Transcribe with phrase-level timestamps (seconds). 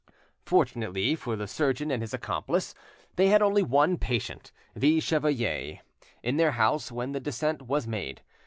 [0.47, 2.73] Fortunately for the surgeon and his accomplice,
[3.17, 8.21] they had only one patient—the chevalier—in their house when the descent was made.